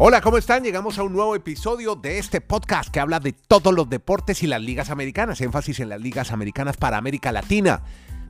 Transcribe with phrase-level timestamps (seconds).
[0.00, 0.62] Hola, ¿cómo están?
[0.62, 4.46] Llegamos a un nuevo episodio de este podcast que habla de todos los deportes y
[4.46, 7.82] las ligas americanas, énfasis en las ligas americanas para América Latina.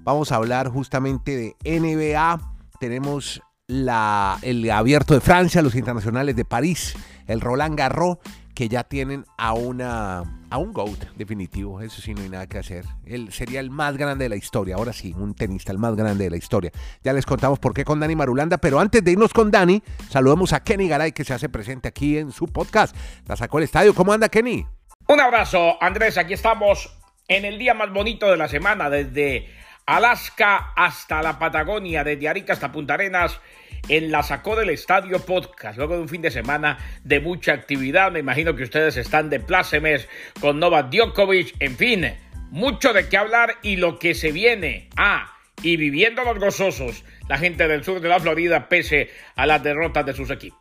[0.02, 2.40] Vamos a hablar justamente de NBA,
[2.80, 6.94] tenemos el abierto de Francia, los internacionales de París,
[7.26, 8.16] el Roland Garros,
[8.58, 11.80] que ya tienen a, una, a un GOAT definitivo.
[11.80, 12.84] Eso sí, no hay nada que hacer.
[13.06, 14.74] Él sería el más grande de la historia.
[14.74, 16.72] Ahora sí, un tenista, el más grande de la historia.
[17.04, 18.58] Ya les contamos por qué con Dani Marulanda.
[18.58, 22.18] Pero antes de irnos con Dani, saludemos a Kenny Garay, que se hace presente aquí
[22.18, 22.96] en su podcast.
[23.28, 23.94] La sacó el estadio.
[23.94, 24.66] ¿Cómo anda, Kenny?
[25.06, 26.18] Un abrazo, Andrés.
[26.18, 29.46] Aquí estamos en el día más bonito de la semana, desde
[29.86, 33.40] Alaska hasta la Patagonia, desde Arica hasta Punta Arenas
[33.88, 35.78] en la Sacó del Estadio Podcast.
[35.78, 39.40] Luego de un fin de semana de mucha actividad, me imagino que ustedes están de
[39.40, 40.08] plácemes
[40.40, 41.54] con Novak Djokovic.
[41.60, 42.06] En fin,
[42.50, 44.88] mucho de qué hablar y lo que se viene.
[44.96, 49.62] Ah, y viviendo los gozosos, la gente del sur de la Florida, pese a las
[49.62, 50.60] derrotas de sus equipos.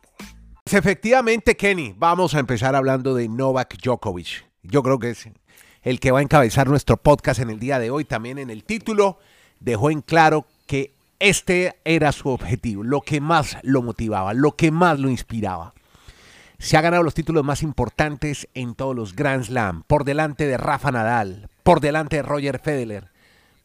[0.64, 4.44] Pues efectivamente, Kenny, vamos a empezar hablando de Novak Djokovic.
[4.62, 5.28] Yo creo que es
[5.82, 8.04] el que va a encabezar nuestro podcast en el día de hoy.
[8.04, 9.18] También en el título
[9.60, 10.46] dejó en claro
[11.18, 15.74] este era su objetivo, lo que más lo motivaba, lo que más lo inspiraba.
[16.58, 20.56] Se ha ganado los títulos más importantes en todos los Grand Slam, por delante de
[20.56, 23.10] Rafa Nadal, por delante de Roger Federer,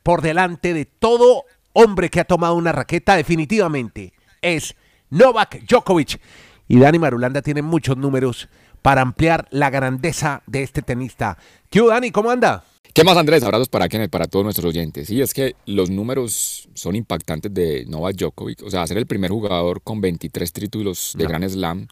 [0.03, 4.75] por delante de todo hombre que ha tomado una raqueta, definitivamente es
[5.09, 6.21] Novak Djokovic.
[6.67, 8.49] Y Dani Marulanda tiene muchos números
[8.81, 11.37] para ampliar la grandeza de este tenista.
[11.69, 12.11] ¿Qué Dani?
[12.11, 12.63] ¿Cómo anda?
[12.93, 13.41] ¿Qué más, Andrés?
[13.41, 15.07] Abrazos para Kenneth, para todos nuestros oyentes.
[15.07, 18.61] Sí, es que los números son impactantes de Novak Djokovic.
[18.61, 21.87] O sea, ser el primer jugador con 23 títulos de Grand Slam,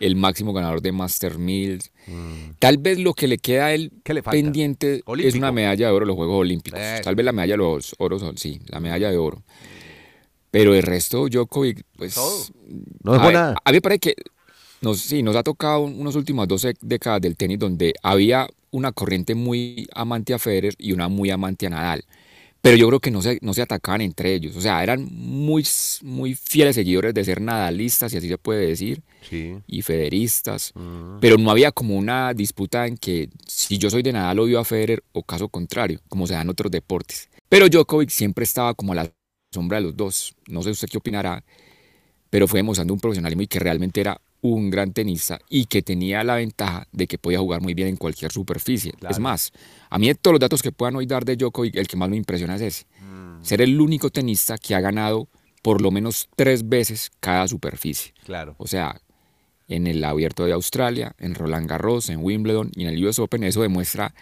[0.00, 1.92] el máximo ganador de Master Mills.
[2.08, 2.54] Mm.
[2.58, 3.92] Tal vez lo que le queda a él
[4.28, 6.80] pendiente es una medalla de oro en los Juegos Olímpicos.
[7.04, 9.44] Tal vez la medalla de los oros, sí, la medalla de oro.
[10.50, 12.16] Pero el resto, Djokovic, pues...
[13.04, 13.54] No es buena.
[13.64, 14.14] A mí me parece que
[14.82, 19.34] nos, sí, nos ha tocado unas últimas 12 décadas del tenis donde había una corriente
[19.34, 22.04] muy amante a Federer y una muy amante a Nadal.
[22.60, 24.54] Pero yo creo que no se, no se atacaban entre ellos.
[24.54, 25.66] O sea, eran muy,
[26.02, 29.02] muy fieles seguidores de ser nadalistas, si así se puede decir,
[29.66, 30.72] y federistas.
[31.20, 34.64] Pero no había como una disputa en que si yo soy de Nadal odio a
[34.64, 37.28] Federer o caso contrario, como se da en otros deportes.
[37.48, 39.12] Pero Djokovic siempre estaba como a la
[39.52, 40.34] sombra de los dos.
[40.46, 41.44] No sé usted qué opinará,
[42.30, 46.22] pero fue demostrando un profesionalismo y que realmente era un gran tenista y que tenía
[46.24, 48.92] la ventaja de que podía jugar muy bien en cualquier superficie.
[49.08, 49.52] Es más,
[49.88, 52.10] a mí de todos los datos que puedan hoy dar de Djokovic, el que más
[52.10, 52.86] me impresiona es ese.
[53.00, 53.44] Mm.
[53.44, 55.28] Ser el único tenista que ha ganado
[55.62, 58.14] por lo menos tres veces cada superficie.
[58.24, 58.56] Claro.
[58.58, 59.00] O sea,
[59.68, 63.44] en el Abierto de Australia, en Roland Garros, en Wimbledon y en el US Open,
[63.44, 64.12] eso demuestra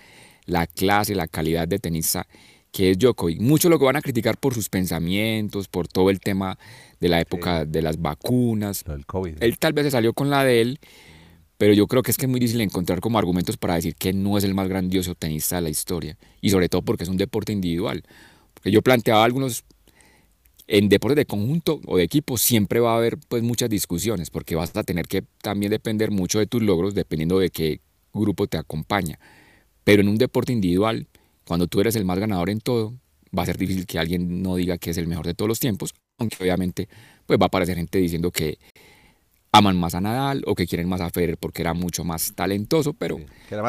[0.44, 2.26] la clase, la calidad de tenista
[2.72, 3.40] que es Djokovic.
[3.40, 6.58] Muchos lo que van a criticar por sus pensamientos, por todo el tema
[7.00, 8.84] de la época de las vacunas.
[9.06, 9.42] COVID.
[9.42, 10.78] Él tal vez se salió con la de él,
[11.58, 14.12] pero yo creo que es que es muy difícil encontrar como argumentos para decir que
[14.12, 16.16] no es el más grandioso tenista de la historia.
[16.40, 18.04] Y sobre todo porque es un deporte individual.
[18.54, 19.64] Porque yo planteaba algunos
[20.66, 24.54] en deportes de conjunto o de equipo siempre va a haber pues muchas discusiones porque
[24.54, 27.80] vas a tener que también depender mucho de tus logros dependiendo de qué
[28.14, 29.18] grupo te acompaña.
[29.82, 31.08] Pero en un deporte individual
[31.50, 32.94] cuando tú eres el más ganador en todo,
[33.36, 35.58] va a ser difícil que alguien no diga que es el mejor de todos los
[35.58, 36.88] tiempos, aunque obviamente
[37.26, 38.58] pues va a aparecer gente diciendo que
[39.50, 42.92] aman más a Nadal o que quieren más a Federer porque era mucho más talentoso,
[42.92, 43.18] pero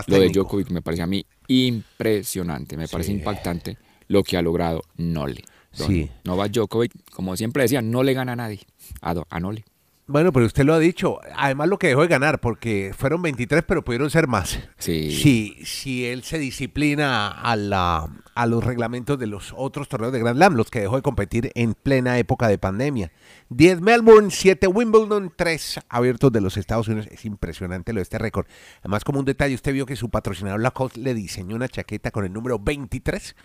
[0.05, 4.83] lo de Djokovic me parece a mí impresionante, me parece impactante lo que ha logrado
[4.97, 5.43] Nole.
[5.71, 6.07] Sí.
[6.23, 8.59] Novak Djokovic, como siempre decía, no le gana a nadie,
[9.01, 9.65] a, a Nole.
[10.07, 11.19] Bueno, pero usted lo ha dicho.
[11.35, 14.59] Además, lo que dejó de ganar, porque fueron 23, pero pudieron ser más.
[14.77, 15.11] Sí.
[15.11, 20.19] Si, si él se disciplina a, la, a los reglamentos de los otros torneos de
[20.19, 23.11] Grand Slam, los que dejó de competir en plena época de pandemia.
[23.49, 27.07] 10 Melbourne, 7 Wimbledon, 3 abiertos de los Estados Unidos.
[27.11, 28.47] Es impresionante lo de este récord.
[28.79, 32.25] Además, como un detalle, usted vio que su patrocinador Lacoste le diseñó una chaqueta con
[32.25, 33.35] el número 23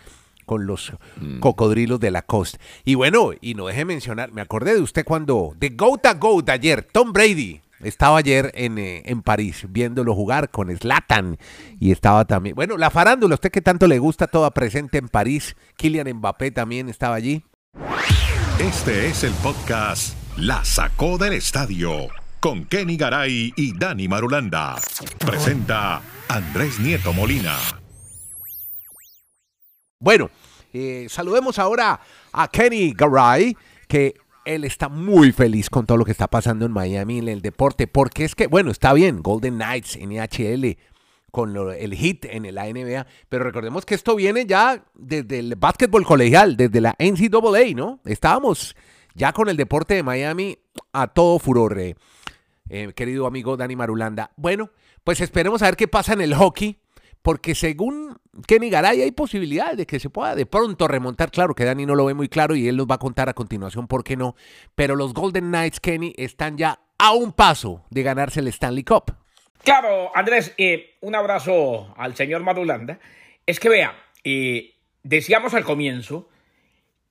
[0.47, 1.39] con los mm.
[1.39, 2.57] cocodrilos de la costa.
[2.83, 6.49] Y bueno, y no deje mencionar, me acordé de usted cuando, de Goat a Goat
[6.49, 7.61] ayer, Tom Brady.
[7.83, 11.37] Estaba ayer en, eh, en París viéndolo jugar con Slatan
[11.79, 15.55] y estaba también, bueno, la farándula, usted que tanto le gusta, toda presente en París.
[15.75, 17.43] Kylian Mbappé también estaba allí.
[18.57, 22.07] Este es el podcast La Sacó del Estadio
[22.39, 24.75] con Kenny Garay y Dani Marulanda.
[25.19, 27.57] Presenta Andrés Nieto Molina.
[29.99, 30.29] Bueno,
[30.73, 31.99] eh, saludemos ahora
[32.31, 33.57] a Kenny Garay,
[33.87, 34.13] que
[34.45, 37.87] él está muy feliz con todo lo que está pasando en Miami en el deporte,
[37.87, 40.77] porque es que, bueno, está bien, Golden Knights, NHL,
[41.31, 46.05] con el hit en la NBA, pero recordemos que esto viene ya desde el básquetbol
[46.05, 47.99] colegial, desde la NCAA, ¿no?
[48.05, 48.75] Estábamos
[49.15, 50.57] ya con el deporte de Miami
[50.93, 51.79] a todo furor.
[51.79, 51.95] Eh.
[52.69, 54.31] eh, querido amigo Dani Marulanda.
[54.37, 54.69] Bueno,
[55.03, 56.79] pues esperemos a ver qué pasa en el hockey,
[57.21, 61.31] porque según Kenny Garay hay posibilidades de que se pueda de pronto remontar.
[61.31, 63.33] Claro que Dani no lo ve muy claro y él nos va a contar a
[63.33, 64.35] continuación por qué no.
[64.75, 69.15] Pero los Golden Knights, Kenny, están ya a un paso de ganarse el Stanley Cup.
[69.63, 70.53] Claro, Andrés,
[71.01, 72.99] un abrazo al señor Marulanda.
[73.45, 76.29] Es que vea, eh, decíamos al comienzo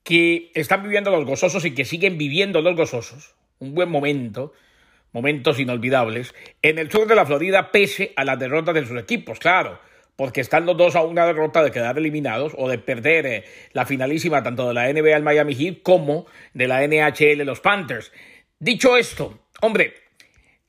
[0.03, 3.35] que están viviendo los gozosos y que siguen viviendo los gozosos.
[3.59, 4.53] Un buen momento,
[5.11, 9.39] momentos inolvidables, en el sur de la Florida, pese a las derrotas de sus equipos,
[9.39, 9.79] claro,
[10.17, 13.85] porque están los dos a una derrota de quedar eliminados o de perder eh, la
[13.85, 18.11] finalísima tanto de la NBA el Miami Heat como de la NHL los Panthers.
[18.59, 19.93] Dicho esto, hombre,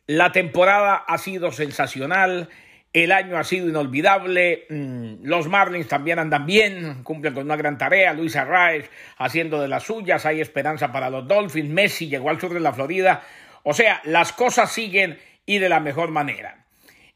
[0.07, 2.51] la temporada ha sido sensacional.
[2.93, 4.67] El año ha sido inolvidable.
[4.69, 8.13] Mm, los Marlins también andan bien, cumplen con una gran tarea.
[8.13, 10.27] Luis Arraez haciendo de las suyas.
[10.27, 11.71] Hay esperanza para los Dolphins.
[11.71, 13.23] Messi llegó al sur de la Florida.
[13.63, 16.67] O sea, las cosas siguen y de la mejor manera.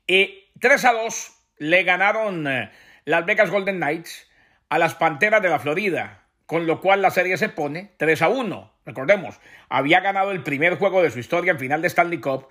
[0.06, 2.70] Eh, 3 a 2 le ganaron eh,
[3.04, 4.28] las Vegas Golden Knights
[4.68, 8.28] a las Panteras de la Florida, con lo cual la serie se pone 3 a
[8.28, 8.72] 1.
[8.84, 12.48] Recordemos, había ganado el primer juego de su historia en final de Stanley Cup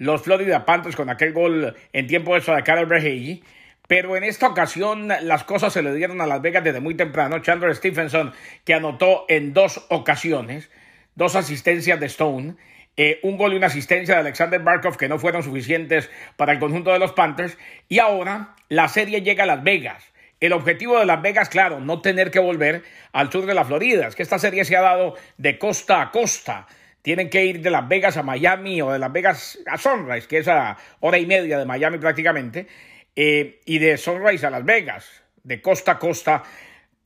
[0.00, 3.44] los Florida Panthers con aquel gol en tiempo extra de Carol Verhey.
[3.86, 7.40] Pero en esta ocasión las cosas se le dieron a Las Vegas desde muy temprano.
[7.40, 8.32] Chandler Stephenson,
[8.64, 10.70] que anotó en dos ocasiones,
[11.16, 12.54] dos asistencias de Stone,
[12.96, 16.58] eh, un gol y una asistencia de Alexander Barkov que no fueron suficientes para el
[16.58, 17.56] conjunto de los Panthers.
[17.88, 20.04] Y ahora la serie llega a Las Vegas.
[20.40, 22.82] El objetivo de Las Vegas, claro, no tener que volver
[23.12, 24.08] al sur de la Florida.
[24.08, 26.66] Es que esta serie se ha dado de costa a costa
[27.02, 30.38] tienen que ir de Las Vegas a Miami o de Las Vegas a Sunrise, que
[30.38, 32.66] es a hora y media de Miami prácticamente,
[33.16, 36.42] eh, y de Sunrise a Las Vegas, de costa a costa,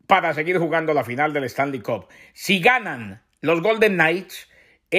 [0.07, 2.09] para seguir jugando la final del Stanley Cup.
[2.33, 4.49] Si ganan los Golden Knights,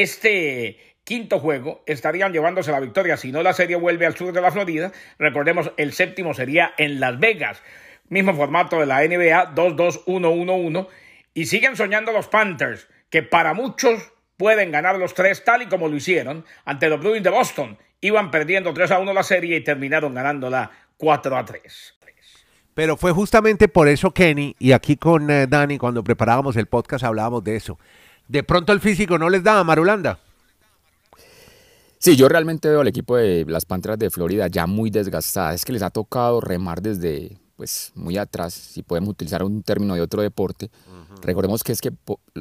[0.02, 3.16] este quinto juego estarían llevándose la victoria.
[3.16, 4.92] Si no, la serie vuelve al sur de la Florida.
[5.18, 7.62] Recordemos, el séptimo sería en Las Vegas.
[8.10, 10.88] Mismo formato de la NBA, 2-2-1-1-1.
[11.34, 15.88] Y siguen soñando los Panthers, que para muchos pueden ganar los tres tal y como
[15.88, 17.78] lo hicieron ante los Bruins de Boston.
[18.02, 21.96] Iban perdiendo 3 a 1 la serie y terminaron ganándola 4 a 3.
[22.76, 27.06] Pero fue justamente por eso, Kenny, y aquí con eh, Dani, cuando preparábamos el podcast,
[27.06, 27.80] hablábamos de eso.
[28.28, 30.20] De pronto el físico no les daba, Marulanda.
[31.98, 35.54] Sí, yo realmente veo al equipo de las Panteras de Florida ya muy desgastada.
[35.54, 39.96] Es que les ha tocado remar desde pues muy atrás, si podemos utilizar un término
[39.96, 40.70] de otro deporte.
[41.22, 41.92] Recordemos que es que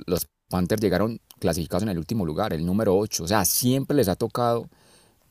[0.06, 3.24] los Panthers llegaron clasificados en el último lugar, el número 8.
[3.24, 4.68] O sea, siempre les ha tocado,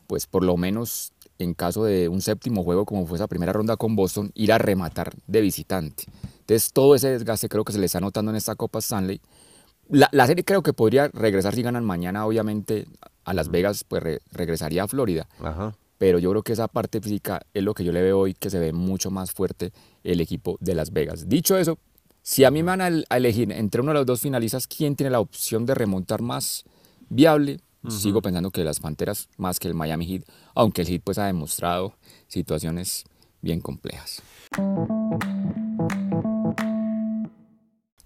[0.06, 3.76] pues por lo menos en caso de un séptimo juego como fue esa primera ronda
[3.76, 6.04] con Boston, ir a rematar de visitante.
[6.40, 9.20] Entonces todo ese desgaste creo que se le está notando en esta Copa Stanley.
[9.88, 12.86] La, serie creo que podría regresar si ganan mañana, obviamente
[13.24, 14.02] a Las Vegas, pues
[14.32, 15.28] regresaría a Florida.
[15.98, 18.50] Pero yo creo que esa parte física es lo que yo le veo hoy, que
[18.50, 19.72] se ve mucho más fuerte
[20.02, 21.28] el equipo de Las Vegas.
[21.28, 21.78] Dicho eso,
[22.22, 25.10] si a mí me van a, elegir entre uno de los dos finalistas, ¿quién tiene
[25.10, 26.64] la opción de remontar más
[27.08, 27.60] viable?
[27.88, 30.22] Sigo pensando que las Panteras más que el Miami Heat,
[30.54, 31.92] aunque el Heat pues ha demostrado
[32.28, 33.04] situaciones
[33.42, 34.22] bien complejas.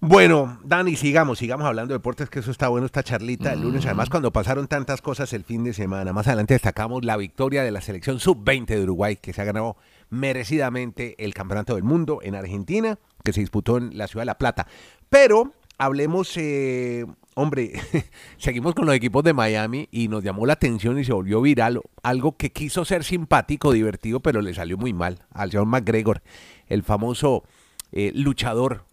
[0.01, 3.85] Bueno, Dani, sigamos, sigamos hablando de deportes, que eso está bueno, esta charlita el lunes.
[3.85, 7.71] Además, cuando pasaron tantas cosas el fin de semana, más adelante destacamos la victoria de
[7.71, 9.75] la selección sub-20 de Uruguay, que se ha ganado
[10.09, 14.37] merecidamente el Campeonato del Mundo en Argentina, que se disputó en la ciudad de La
[14.37, 14.67] Plata.
[15.09, 17.73] Pero hablemos, eh, hombre,
[18.37, 21.81] seguimos con los equipos de Miami y nos llamó la atención y se volvió viral
[22.03, 26.21] algo que quiso ser simpático, divertido, pero le salió muy mal al John McGregor,
[26.67, 27.43] el famoso
[27.91, 28.85] eh, luchador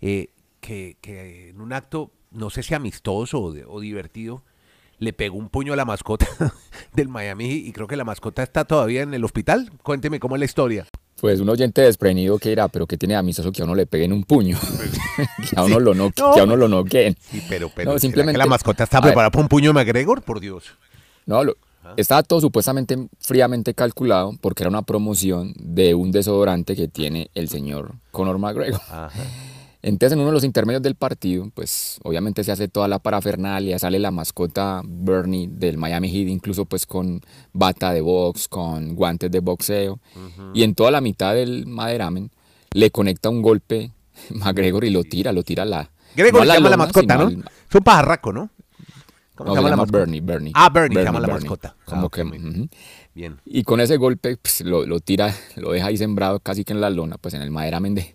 [0.00, 0.30] eh,
[0.68, 4.42] que, en un acto, no sé si amistoso o divertido,
[4.98, 6.26] le pegó un puño a la mascota
[6.94, 9.70] del Miami y creo que la mascota está todavía en el hospital.
[9.82, 10.86] Cuénteme cómo es la historia.
[11.20, 14.12] Pues un oyente desprevenido que irá, pero que tiene amistoso que a uno le peguen
[14.12, 14.56] un puño,
[15.50, 17.16] que a uno lo no, que a uno lo noqueen.
[17.18, 20.76] Sí, pero, pero simplemente la mascota está preparada para un puño de McGregor, por Dios.
[21.26, 21.56] No, lo,
[21.96, 27.48] estaba todo supuestamente fríamente calculado porque era una promoción de un desodorante que tiene el
[27.48, 28.80] señor Conor McGregor.
[28.88, 29.10] Ajá.
[29.80, 33.78] Entonces en uno de los intermedios del partido, pues obviamente se hace toda la parafernalia,
[33.78, 37.20] sale la mascota Bernie del Miami Heat, incluso pues con
[37.52, 40.00] bata de box, con guantes de boxeo,
[40.52, 42.30] y en toda la mitad del maderamen
[42.72, 43.92] le conecta un golpe
[44.30, 45.90] McGregor y lo tira, lo tira a la...
[46.16, 47.28] Gregor se llama la mascota, ¿no?
[47.28, 48.50] Es un pajarraco, ¿no?
[49.36, 50.52] ¿Cómo se llama, la Bernie, Bernie.
[50.52, 51.76] Ah, Bernie, se llama la mascota.
[51.84, 52.68] Como ah, que...
[53.44, 56.90] Y con ese golpe pues, lo, tira, lo deja ahí sembrado casi que en la
[56.90, 58.14] lona, pues en el maderamen de,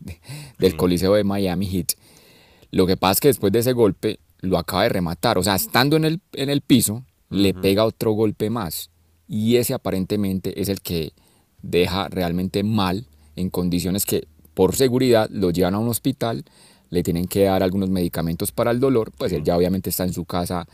[0.60, 1.94] del Coliseo de Miami Heat.
[2.72, 5.38] Lo que pasa es que después de ese golpe lo acaba de rematar.
[5.38, 8.90] O sea, estando en el, en el piso, le pega otro golpe más.
[9.28, 11.14] y ese aparentemente es el que
[11.62, 16.44] deja realmente mal en condiciones que por seguridad lo llevan a un hospital,
[16.90, 20.14] le tienen que dar algunos medicamentos para el dolor, pues él ya obviamente está en
[20.14, 20.68] su casa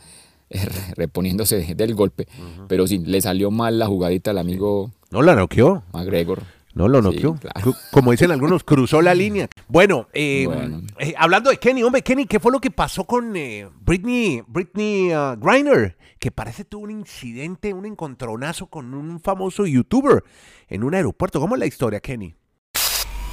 [0.96, 2.26] reponiéndose del golpe,
[2.68, 5.82] pero sí, le salió mal la jugadita al amigo No la noqueó.
[5.92, 6.42] McGregor.
[6.72, 7.34] No lo Sí, noqueó.
[7.34, 7.74] claro.
[7.90, 9.48] Como dicen algunos, cruzó la línea.
[9.66, 10.82] Bueno, eh, Bueno.
[11.00, 15.12] eh, hablando de Kenny, hombre, Kenny, ¿qué fue lo que pasó con eh, Britney, Britney
[15.12, 15.96] uh, Griner?
[16.20, 20.22] Que parece tuvo un incidente, un encontronazo con un famoso youtuber
[20.68, 21.40] en un aeropuerto.
[21.40, 22.34] ¿Cómo es la historia, Kenny?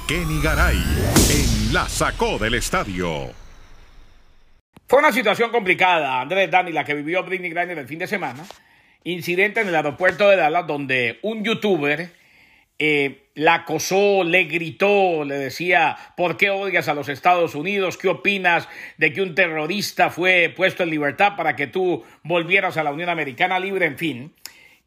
[0.08, 0.78] Kenny Garay
[1.30, 3.26] en La Sacó del Estadio.
[4.86, 8.44] Fue una situación complicada, Andrés Dani, la que vivió Britney Griner el fin de semana.
[9.04, 12.10] Incidente en el aeropuerto de Dallas donde un youtuber
[12.78, 17.96] eh, la acosó, le gritó, le decía, ¿por qué odias a los Estados Unidos?
[17.96, 18.68] ¿Qué opinas
[18.98, 23.08] de que un terrorista fue puesto en libertad para que tú volvieras a la Unión
[23.08, 23.86] Americana libre?
[23.86, 24.34] En fin.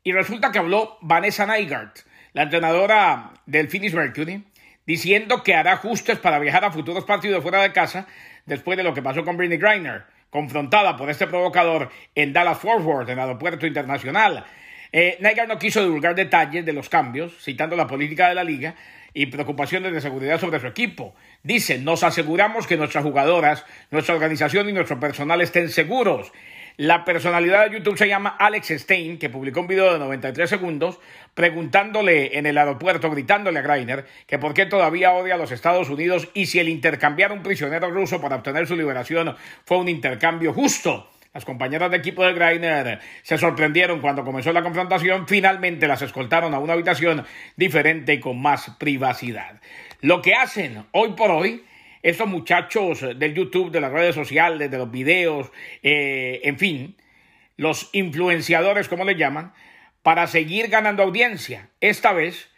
[0.03, 1.91] Y resulta que habló Vanessa Nygaard,
[2.33, 4.43] la entrenadora del Phoenix Mercury,
[4.85, 8.07] diciendo que hará ajustes para viajar a futuros partidos fuera de casa
[8.45, 12.83] después de lo que pasó con Britney Griner, confrontada por este provocador en Dallas Fort
[12.83, 14.45] Worth, en el aeropuerto internacional.
[14.91, 18.75] Eh, Nygaard no quiso divulgar detalles de los cambios, citando la política de la liga
[19.13, 21.15] y preocupaciones de seguridad sobre su equipo.
[21.43, 26.31] Dice, nos aseguramos que nuestras jugadoras, nuestra organización y nuestro personal estén seguros.
[26.77, 30.99] La personalidad de YouTube se llama Alex Stein, que publicó un video de 93 segundos
[31.33, 35.89] preguntándole en el aeropuerto, gritándole a Greiner que por qué todavía odia a los Estados
[35.89, 39.35] Unidos y si el intercambiar un prisionero ruso para obtener su liberación
[39.65, 41.09] fue un intercambio justo.
[41.33, 45.27] Las compañeras de equipo de Greiner se sorprendieron cuando comenzó la confrontación.
[45.27, 47.25] Finalmente las escoltaron a una habitación
[47.55, 49.61] diferente y con más privacidad.
[50.01, 51.63] Lo que hacen hoy por hoy
[52.03, 55.51] estos muchachos del YouTube, de las redes sociales, de los videos,
[55.83, 56.95] eh, en fin,
[57.57, 59.53] los influenciadores, como le llaman,
[60.01, 61.69] para seguir ganando audiencia.
[61.79, 62.49] Esta vez,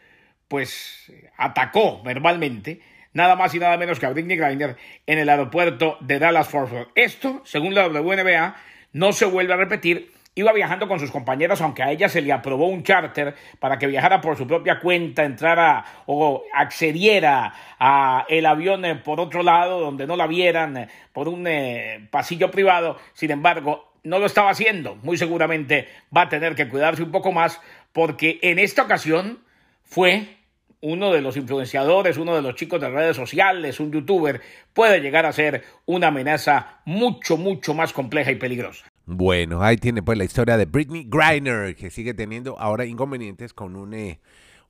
[0.47, 2.81] pues, atacó verbalmente
[3.13, 6.71] nada más y nada menos que a Britney Griner en el aeropuerto de Dallas Fort
[6.71, 6.91] Worth.
[6.95, 8.55] Esto, según la WNBA,
[8.91, 10.12] no se vuelve a repetir.
[10.35, 13.85] Iba viajando con sus compañeros, aunque a ella se le aprobó un charter para que
[13.85, 19.79] viajara por su propia cuenta, entrara o accediera a el avión eh, por otro lado,
[19.79, 22.97] donde no la vieran, eh, por un eh, pasillo privado.
[23.13, 24.95] Sin embargo, no lo estaba haciendo.
[25.03, 27.61] Muy seguramente va a tener que cuidarse un poco más,
[27.91, 29.37] porque en esta ocasión
[29.83, 30.37] fue
[30.81, 34.41] uno de los influenciadores, uno de los chicos de redes sociales, un youtuber,
[34.73, 38.92] puede llegar a ser una amenaza mucho, mucho más compleja y peligrosa.
[39.05, 43.75] Bueno, ahí tiene pues la historia de Britney Griner, que sigue teniendo ahora inconvenientes con
[43.75, 44.21] un, eh,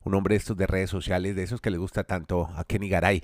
[0.02, 3.22] un hombre estos de redes sociales, de esos que le gusta tanto a Kenny Garay.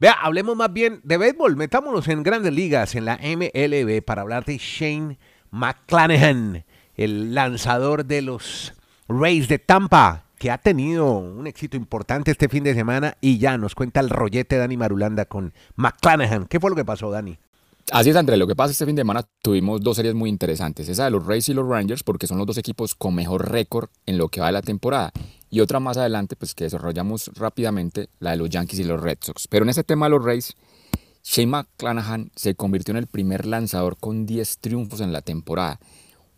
[0.00, 1.56] Vea, hablemos más bien de béisbol.
[1.56, 5.18] Metámonos en grandes ligas, en la MLB, para hablar de Shane
[5.50, 6.64] McClanahan,
[6.96, 8.72] el lanzador de los
[9.08, 13.56] Rays de Tampa, que ha tenido un éxito importante este fin de semana y ya
[13.58, 16.46] nos cuenta el rollete Dani Marulanda con McClanahan.
[16.46, 17.38] ¿Qué fue lo que pasó, Dani?
[17.92, 18.40] Así es, Andrés.
[18.40, 20.88] Lo que pasa este fin de semana tuvimos dos series muy interesantes.
[20.88, 23.88] Esa de los Rays y los Rangers, porque son los dos equipos con mejor récord
[24.04, 25.12] en lo que va de la temporada.
[25.48, 29.18] Y otra más adelante, pues que desarrollamos rápidamente, la de los Yankees y los Red
[29.20, 29.46] Sox.
[29.46, 30.56] Pero en ese tema de los Rays,
[31.22, 35.78] Shane McClanahan se convirtió en el primer lanzador con 10 triunfos en la temporada.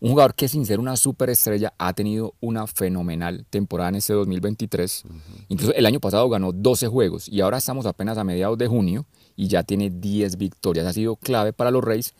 [0.05, 5.03] Un jugador que sin ser una superestrella ha tenido una fenomenal temporada en este 2023.
[5.49, 9.07] Incluso el año pasado ganó 12 juegos y ahora estamos apenas a mediados de junio
[9.35, 10.85] y ya tiene 10 victorias.
[10.85, 12.13] Ha sido clave para los Rays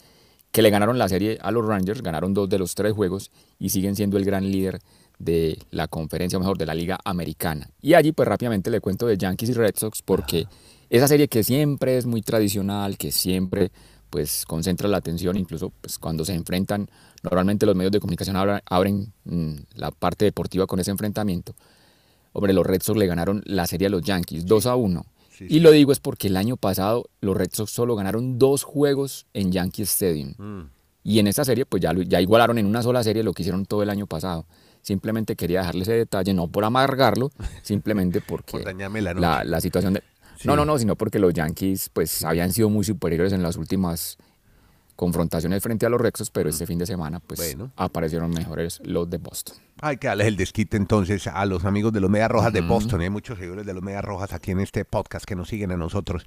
[0.51, 3.70] que le ganaron la serie a los Rangers, ganaron dos de los tres juegos y
[3.70, 4.80] siguen siendo el gran líder
[5.20, 7.70] de la conferencia, o mejor, de la liga americana.
[7.84, 10.48] Y allí pues rápidamente le cuento de Yankees y Red Sox porque
[10.89, 13.72] esa serie que siempre es muy tradicional, que siempre
[14.10, 16.89] pues concentra la atención, incluso pues cuando se enfrentan,
[17.25, 21.53] normalmente los medios de comunicación abra- abren mm, la parte deportiva con ese enfrentamiento.
[22.34, 25.05] Hombre, los Red Sox le ganaron la serie a los Yankees 2 a 1.
[25.38, 28.63] Sí, Y lo digo es porque el año pasado los Red Sox solo ganaron dos
[28.63, 30.34] juegos en Yankee Stadium.
[30.38, 30.70] Mm.
[31.03, 33.84] Y en esta serie, pues ya, igualaron en una sola serie lo que hicieron todo
[33.84, 34.46] el año pasado.
[34.82, 37.32] Simplemente quería dejarle ese detalle, no por amargarlo,
[37.63, 39.20] simplemente porque Por la noche.
[39.22, 40.03] la, la situación de...
[40.38, 40.48] Sí.
[40.48, 44.17] No, no, no, sino porque los Yankees pues habían sido muy superiores en las últimas
[44.96, 47.72] confrontaciones frente a los Rexos, pero este fin de semana pues Bueno.
[47.75, 49.58] aparecieron mejores los de Boston.
[49.82, 53.02] Hay que darles el desquite entonces a los amigos de los Medias Rojas de Boston.
[53.02, 55.78] Hay muchos seguidores de los Medias Rojas aquí en este podcast que nos siguen a
[55.78, 56.25] nosotros.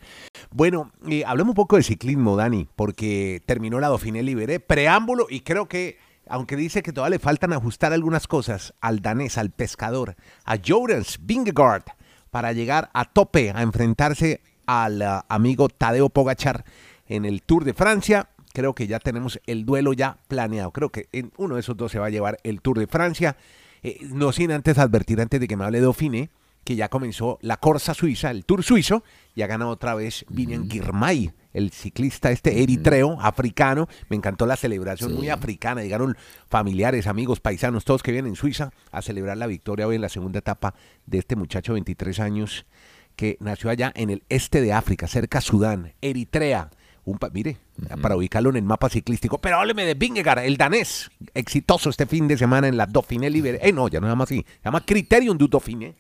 [0.51, 5.41] Bueno, eh, hablemos un poco de ciclismo, Dani, porque terminó la Dauphiné Libéré, preámbulo, y
[5.41, 5.99] creo que,
[6.29, 11.19] aunque dice que todavía le faltan ajustar algunas cosas al danés, al pescador, a Jonas
[11.23, 11.85] Vingegaard,
[12.31, 16.67] para llegar a tope, a enfrentarse al ah, amigo Tadeo Pogachar
[17.07, 20.73] en el Tour de Francia, creo que ya tenemos el duelo ya planeado.
[20.73, 23.37] Creo que en uno de esos dos se va a llevar el Tour de Francia.
[23.85, 26.31] Eh, no sin antes advertir, antes de que me hable Dauphiné,
[26.65, 29.05] que ya comenzó la Corsa Suiza, el Tour suizo,
[29.37, 33.87] y ha ganado otra vez Vinian Girmay, el ciclista este eritreo, africano.
[34.09, 35.83] Me encantó la celebración, muy africana.
[35.83, 36.17] Llegaron
[36.49, 40.09] familiares, amigos, paisanos, todos que vienen en Suiza a celebrar la victoria hoy en la
[40.09, 40.75] segunda etapa
[41.07, 42.67] de este muchacho de 23 años
[43.15, 46.71] que nació allá en el este de África, cerca a Sudán, Eritrea.
[47.09, 47.57] Un mire,
[48.03, 49.39] para ubicarlo en el mapa ciclístico.
[49.39, 53.59] Pero hábleme de Vingegaard, el danés, exitoso este fin de semana en la Dauphiné Libre.
[53.63, 55.97] Eh, no, ya no se llama así, se llama Criterium du Dauphiné.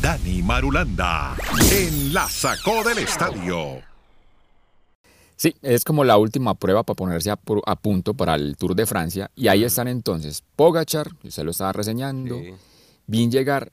[0.00, 1.36] Dani Marulanda
[1.70, 3.82] en la sacó del estadio.
[5.36, 9.30] Sí, es como la última prueba para ponerse a, punto para el Tour de Francia.
[9.36, 12.40] Y ahí están entonces Pogachar, se lo estaba reseñando,
[13.06, 13.72] Vingegaard,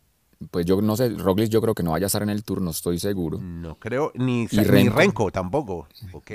[0.52, 2.62] pues yo no sé, Roglic yo creo que no vaya a estar en el Tour,
[2.62, 3.40] no estoy seguro.
[3.40, 5.32] No creo, ni, Renko.
[5.32, 5.88] tampoco.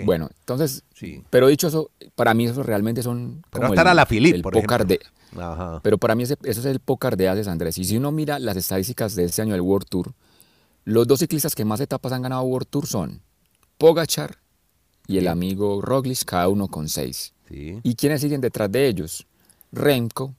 [0.04, 1.23] Bueno, entonces, sí.
[1.30, 4.57] pero dicho eso, para mí eso realmente son pero como estar a la Philippe, por
[4.57, 4.97] ejemplo.
[5.83, 7.78] Pero para mí ese, eso es el pócar de haces, Andrés.
[7.78, 10.12] Y si uno mira las estadísticas de este año del World Tour,
[10.85, 13.23] los dos ciclistas que más etapas han ganado World Tour son
[13.78, 14.38] Pogachar
[15.07, 17.35] y el amigo Roglic, cada uno con seis.
[17.49, 19.26] ¿Y quiénes siguen detrás de ellos?
[19.73, 20.35] Remco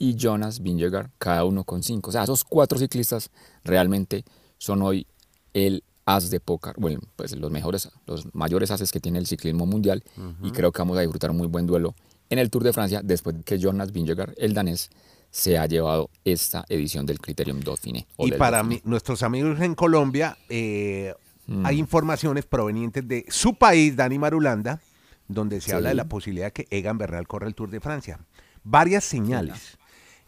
[0.00, 2.08] y Jonas Vingegaard, cada uno con cinco.
[2.08, 3.30] O sea, esos cuatro ciclistas
[3.62, 4.24] realmente
[4.56, 5.06] son hoy
[5.52, 9.66] el as de pócar, bueno, pues los mejores, los mayores ases que tiene el ciclismo
[9.66, 10.02] mundial
[10.42, 11.94] y creo que vamos a disfrutar un muy buen duelo
[12.30, 14.88] en el Tour de Francia después de que Jonas Vingegaard, el danés,
[15.30, 18.06] se ha llevado esta edición del Criterium Dauphiné.
[18.18, 21.14] Y para nuestros amigos en Colombia, eh,
[21.46, 21.66] mm.
[21.66, 24.80] hay informaciones provenientes de su país, Dani Marulanda,
[25.28, 28.18] donde se habla de la posibilidad de que Egan Bernal corra el Tour de Francia.
[28.64, 29.78] Varias señales.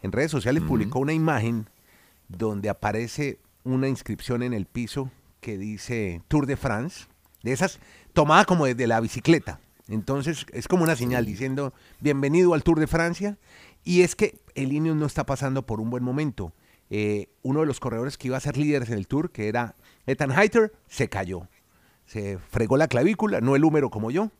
[0.03, 1.69] En redes sociales publicó una imagen
[2.27, 7.05] donde aparece una inscripción en el piso que dice Tour de France,
[7.41, 7.79] de esas
[8.11, 9.61] tomada como desde la bicicleta.
[9.87, 13.37] Entonces es como una señal diciendo bienvenido al Tour de Francia.
[13.85, 16.53] Y es que el Ineos no está pasando por un buen momento.
[16.89, 19.75] Eh, uno de los corredores que iba a ser líderes en el Tour, que era
[20.05, 21.47] Ethan Heiter, se cayó.
[22.05, 24.31] Se fregó la clavícula, no el húmero como yo.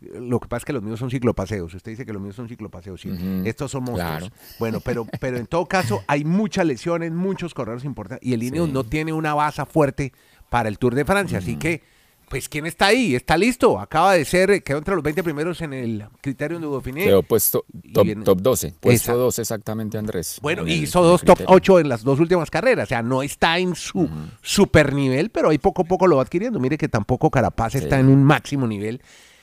[0.00, 1.74] Lo que pasa es que los míos son ciclopaseos.
[1.74, 3.00] Usted dice que los míos son ciclopaseos.
[3.00, 3.10] Sí,
[3.44, 4.30] estos son monstruos.
[4.58, 8.26] Bueno, pero, pero en todo caso hay muchas lesiones, muchos corredores importantes.
[8.26, 10.12] Y el Ineos no tiene una base fuerte
[10.48, 11.38] para el Tour de Francia.
[11.38, 11.82] Así que
[12.28, 13.14] pues ¿quién está ahí?
[13.14, 13.78] Está listo.
[13.78, 17.04] Acaba de ser, quedó entre los 20 primeros en el criterio de Dauphiné.
[17.04, 18.74] Quedó puesto top, top 12.
[18.80, 20.38] Puesto 12 exactamente, Andrés.
[20.42, 22.84] Bueno, hizo dos top 8 en las dos últimas carreras.
[22.84, 24.08] O sea, no está en su
[24.42, 26.60] super nivel, pero ahí poco a poco lo va adquiriendo.
[26.60, 29.00] Mire que tampoco Carapaz está en un máximo nivel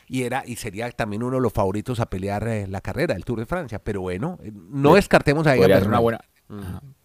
[0.08, 3.26] y era y sería también uno de los favoritos a pelear eh, la carrera, el
[3.26, 3.80] Tour de Francia.
[3.80, 5.82] Pero bueno, eh, no descartemos a ella.
[5.86, 6.20] una buena,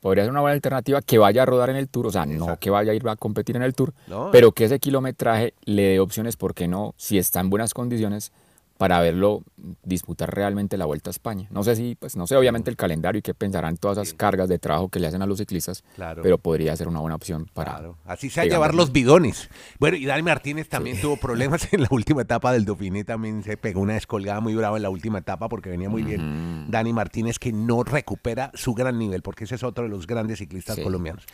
[0.00, 2.58] Podría ser una buena alternativa que vaya a rodar en el Tour, o sea, no
[2.58, 3.94] que vaya a ir a competir en el Tour,
[4.32, 6.94] pero que ese kilometraje le dé opciones, porque no?
[6.96, 8.32] Si está en buenas condiciones,
[8.80, 9.42] para verlo
[9.82, 11.46] disputar realmente la Vuelta a España.
[11.50, 14.48] No sé si, pues no sé obviamente el calendario y qué pensarán todas esas cargas
[14.48, 15.84] de trabajo que le hacen a los ciclistas,
[16.22, 17.72] pero podría ser una buena opción para...
[17.72, 17.98] Claro.
[18.06, 19.50] Así sea llevar los bidones.
[19.78, 23.58] Bueno, y Dani Martínez también tuvo problemas en la última etapa del Dauphiné, también se
[23.58, 26.70] pegó una descolgada muy brava en la última etapa porque venía muy bien.
[26.70, 30.38] Dani Martínez que no recupera su gran nivel, porque ese es otro de los grandes
[30.38, 31.26] ciclistas colombianos.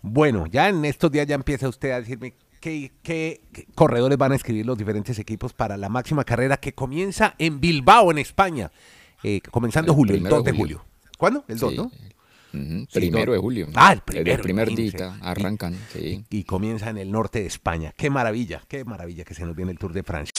[0.00, 2.32] Bueno, ya en estos días ya empieza usted a decirme
[2.64, 3.40] qué,
[3.74, 8.10] corredores van a escribir los diferentes equipos para la máxima carrera que comienza en Bilbao,
[8.10, 8.70] en España,
[9.22, 10.84] eh, comenzando julio, el 2 de julio.
[11.18, 11.44] ¿Cuándo?
[11.48, 11.90] El 2, ¿no?
[12.92, 13.68] primero de julio.
[13.74, 14.32] Ah, el primero.
[14.32, 15.76] El primer día arrancan.
[15.94, 17.92] Y, y, comienza en el norte de España.
[17.96, 20.32] Qué maravilla, qué maravilla que se nos viene el Tour de Francia.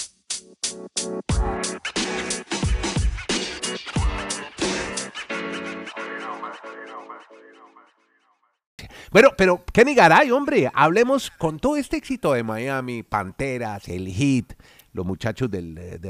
[9.15, 14.57] Bueno, pero Kenny Garay, hombre, hablemos con todo este éxito de Miami, Panteras, el Heat,
[14.91, 15.61] los muchachos de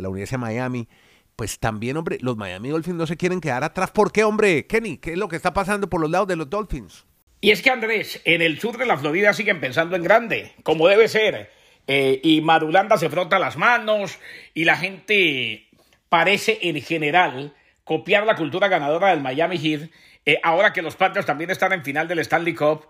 [0.01, 0.87] la Universidad de Miami.
[1.35, 3.91] Pues también, hombre, los Miami Dolphins no se quieren quedar atrás.
[3.91, 4.65] ¿Por qué, hombre?
[4.65, 7.05] Kenny, ¿qué es lo que está pasando por los lados de los Dolphins?
[7.41, 10.87] Y es que Andrés, en el sur de la Florida siguen pensando en grande, como
[10.87, 11.51] debe ser.
[11.85, 14.17] Eh, y Marulanda se frota las manos
[14.55, 15.67] y la gente
[16.09, 19.91] parece en general copiar la cultura ganadora del Miami Heat
[20.25, 22.87] eh, ahora que los Patriots también están en final del Stanley Cup,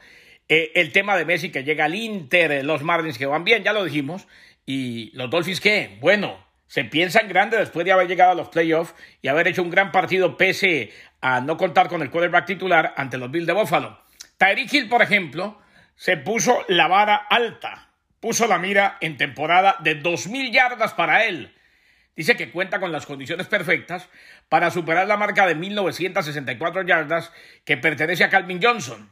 [0.48, 3.64] eh, el tema de Messi que llega al Inter, eh, los Marlins que van bien,
[3.64, 4.28] ya lo dijimos,
[4.66, 8.94] y los Dolphins que, bueno, se piensan grande después de haber llegado a los playoffs
[9.22, 13.18] y haber hecho un gran partido pese a no contar con el quarterback titular ante
[13.18, 14.00] los Bills de Buffalo.
[14.38, 15.60] Tyreek Hill, por ejemplo,
[15.96, 21.55] se puso la vara alta, puso la mira en temporada de 2.000 yardas para él.
[22.16, 24.08] Dice que cuenta con las condiciones perfectas
[24.48, 27.32] para superar la marca de 1964 yardas
[27.66, 29.10] que pertenece a Calvin Johnson.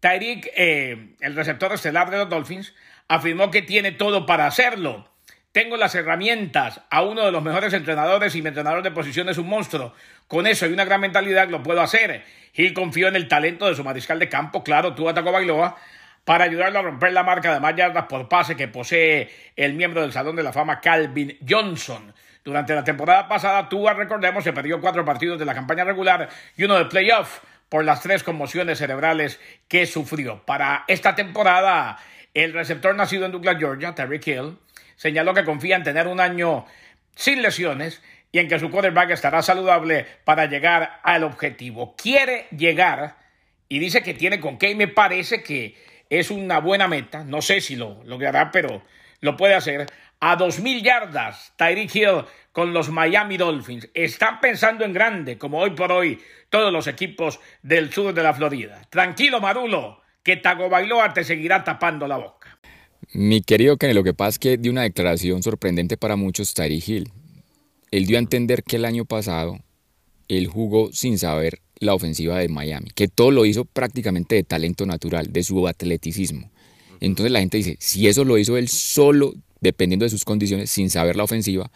[0.00, 2.74] Tyreek, eh, el receptor estelar de los Dolphins,
[3.08, 5.12] afirmó que tiene todo para hacerlo.
[5.52, 9.38] tengo las herramientas a uno de los mejores entrenadores y mi entrenador de posición es
[9.38, 9.94] un monstruo.
[10.28, 12.24] Con eso y una gran mentalidad lo puedo hacer.
[12.52, 15.78] Gil confió en el talento de su mariscal de campo, claro, tú atacó Bailoa,
[16.26, 20.02] para ayudarlo a romper la marca de más yardas por pase que posee el miembro
[20.02, 22.12] del Salón de la Fama Calvin Johnson.
[22.42, 26.64] Durante la temporada pasada, Tua, recordemos, se perdió cuatro partidos de la campaña regular y
[26.64, 30.44] uno de playoff por las tres conmociones cerebrales que sufrió.
[30.44, 31.96] Para esta temporada,
[32.34, 34.58] el receptor nacido en Douglas, Georgia, Terry Hill,
[34.96, 36.66] señaló que confía en tener un año
[37.14, 41.94] sin lesiones y en que su quarterback estará saludable para llegar al objetivo.
[41.94, 43.14] Quiere llegar
[43.68, 47.24] y dice que tiene con qué y me parece que es una buena meta.
[47.24, 48.82] No sé si lo logrará, pero
[49.20, 49.86] lo puede hacer.
[50.20, 53.88] A 2.000 yardas, Tyreek Hill con los Miami Dolphins.
[53.92, 58.32] Están pensando en grande, como hoy por hoy todos los equipos del sur de la
[58.32, 58.80] Florida.
[58.88, 62.58] Tranquilo, Marulo, que Tagovailoa te seguirá tapando la boca.
[63.12, 66.88] Mi querido Kenny, lo que pasa es que dio una declaración sorprendente para muchos Tyreek
[66.88, 67.12] Hill.
[67.90, 69.58] Él dio a entender que el año pasado
[70.28, 74.86] él jugó sin saber la ofensiva de Miami, que todo lo hizo prácticamente de talento
[74.86, 76.50] natural, de su atleticismo.
[77.00, 80.90] Entonces la gente dice, si eso lo hizo él solo, dependiendo de sus condiciones, sin
[80.90, 81.70] saber la ofensiva,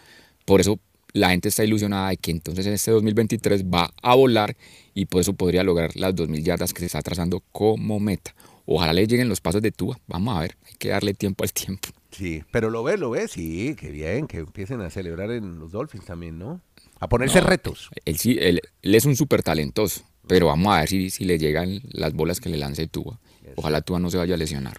[0.45, 0.79] por eso
[1.13, 4.57] la gente está ilusionada de que entonces en este 2023 va a volar
[4.95, 8.35] y por eso podría lograr las 2.000 yardas que se está trazando como meta.
[8.67, 9.99] Ojalá le lleguen los pasos de Tua.
[10.07, 11.89] Vamos a ver, hay que darle tiempo al tiempo.
[12.13, 15.73] Sí, pero lo ves, lo ves, sí, qué bien, que empiecen a celebrar en los
[15.73, 16.61] Dolphins también, ¿no?
[17.01, 17.89] A ponerse retos.
[18.05, 21.81] Él sí, él, es un súper talentoso, pero vamos a ver si, si le llegan
[21.91, 23.19] las bolas que le lance Tua.
[23.57, 24.79] Ojalá Tua no se vaya a lesionar.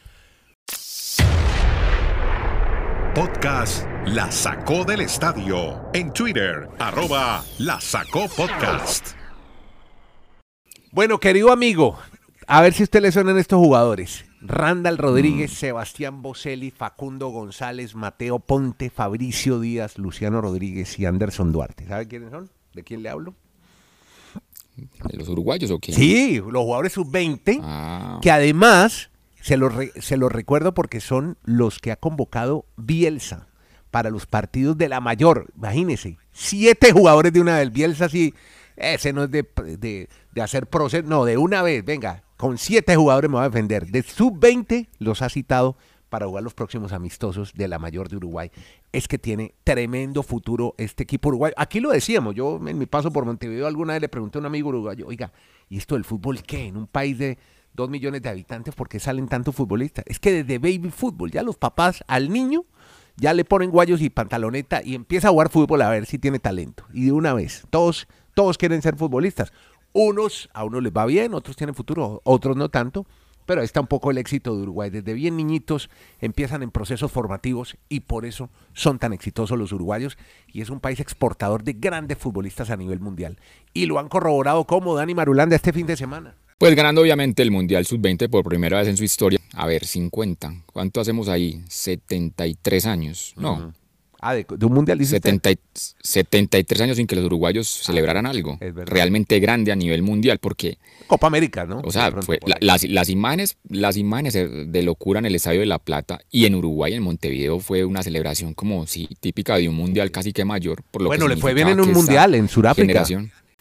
[3.15, 5.81] Podcast La Sacó del Estadio.
[5.93, 9.15] En Twitter, arroba La Sacó Podcast.
[10.91, 11.97] Bueno, querido amigo,
[12.47, 14.25] a ver si usted le suenan estos jugadores.
[14.41, 15.55] Randall Rodríguez, mm.
[15.55, 21.87] Sebastián Boselli, Facundo González, Mateo Ponte, Fabricio Díaz, Luciano Rodríguez y Anderson Duarte.
[21.87, 22.49] ¿Sabe quiénes son?
[22.73, 23.35] ¿De quién le hablo?
[24.75, 25.93] ¿De los uruguayos o qué?
[25.93, 28.19] Sí, los jugadores sub-20, ah.
[28.21, 29.09] que además
[29.41, 33.47] se los, se recuerdo porque son los que ha convocado Bielsa
[33.91, 35.47] para los partidos de la mayor.
[35.55, 37.71] Imagínense, siete jugadores de una vez.
[37.71, 38.33] Bielsa sí,
[38.75, 42.95] ese no es de, de, de hacer proceso, no, de una vez, venga, con siete
[42.95, 43.87] jugadores me va a defender.
[43.87, 45.77] De sub-20 los ha citado
[46.11, 48.51] para jugar los próximos amistosos de la mayor de Uruguay.
[48.91, 51.53] Es que tiene tremendo futuro este equipo uruguayo.
[51.57, 54.45] Aquí lo decíamos, yo en mi paso por Montevideo alguna vez le pregunté a un
[54.45, 55.31] amigo uruguayo, oiga,
[55.69, 56.65] ¿y esto del fútbol qué?
[56.65, 57.37] En un país de
[57.73, 60.03] dos millones de habitantes, ¿por qué salen tantos futbolistas?
[60.05, 62.65] Es que desde baby fútbol, ya los papás al niño
[63.15, 66.39] ya le ponen guayos y pantaloneta y empieza a jugar fútbol a ver si tiene
[66.39, 66.85] talento.
[66.91, 69.51] Y de una vez, todos, todos quieren ser futbolistas.
[69.93, 73.05] Unos, a unos les va bien, otros tienen futuro, otros no tanto,
[73.45, 74.89] pero ahí está un poco el éxito de Uruguay.
[74.89, 75.89] Desde bien niñitos
[76.19, 80.17] empiezan en procesos formativos y por eso son tan exitosos los uruguayos
[80.51, 83.37] y es un país exportador de grandes futbolistas a nivel mundial.
[83.73, 86.35] Y lo han corroborado como Dani Marulanda este fin de semana.
[86.57, 89.39] Pues ganando obviamente el Mundial Sub-20 por primera vez en su historia.
[89.55, 90.63] A ver, 50.
[90.71, 91.63] ¿Cuánto hacemos ahí?
[91.67, 93.33] 73 años.
[93.35, 93.73] No.
[94.23, 99.71] Ah, de, un mundial dice 73 años sin que los uruguayos celebraran algo realmente grande
[99.71, 101.81] a nivel mundial, porque Copa América, ¿no?
[101.83, 102.13] O sea,
[102.59, 106.53] las, las, imágenes, las imágenes de locura en el Estadio de La Plata y en
[106.53, 110.83] Uruguay, en Montevideo, fue una celebración como sí, típica de un mundial casi que mayor.
[110.91, 113.03] Por lo bueno, le fue bien en un mundial en Sudáfrica.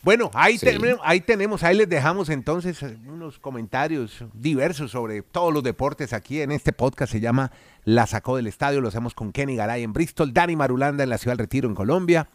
[0.03, 5.63] Bueno, ahí, tenemos, ahí tenemos, ahí les dejamos entonces unos comentarios diversos sobre todos los
[5.63, 7.13] deportes aquí en este podcast.
[7.13, 7.53] Se llama
[7.85, 8.81] La Sacó del Estadio.
[8.81, 11.75] Lo hacemos con Kenny Garay en Bristol, Dani Marulanda en la Ciudad del Retiro en
[11.75, 12.29] Colombia,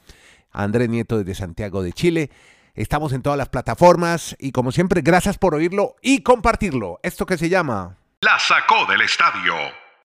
[0.51, 2.29] Andrés Nieto desde Santiago de Chile.
[2.75, 6.99] Estamos en todas las plataformas y como siempre, gracias por oírlo y compartirlo.
[7.01, 9.84] Esto que se llama La Sacó del Estadio.